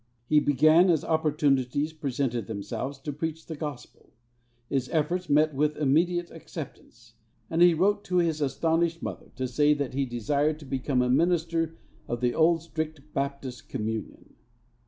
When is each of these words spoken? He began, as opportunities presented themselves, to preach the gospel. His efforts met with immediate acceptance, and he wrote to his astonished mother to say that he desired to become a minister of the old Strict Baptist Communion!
He 0.25 0.39
began, 0.39 0.89
as 0.89 1.03
opportunities 1.05 1.93
presented 1.93 2.47
themselves, 2.47 2.97
to 3.01 3.13
preach 3.13 3.45
the 3.45 3.55
gospel. 3.55 4.09
His 4.67 4.89
efforts 4.89 5.29
met 5.29 5.53
with 5.53 5.77
immediate 5.77 6.31
acceptance, 6.31 7.13
and 7.51 7.61
he 7.61 7.75
wrote 7.75 8.03
to 8.05 8.17
his 8.17 8.41
astonished 8.41 9.03
mother 9.03 9.29
to 9.35 9.47
say 9.47 9.75
that 9.75 9.93
he 9.93 10.07
desired 10.07 10.57
to 10.61 10.65
become 10.65 11.03
a 11.03 11.09
minister 11.11 11.75
of 12.07 12.19
the 12.19 12.33
old 12.33 12.63
Strict 12.63 13.13
Baptist 13.13 13.69
Communion! 13.69 14.33